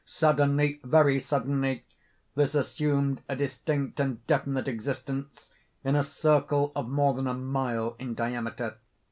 [0.03, 5.51] Suddenly—very suddenly—this assumed a distinct and definite existence,
[5.83, 8.77] in a circle of more than a mile in diameter.